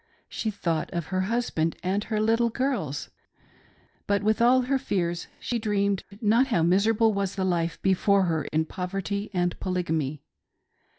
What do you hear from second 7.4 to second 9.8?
life before her in poverty and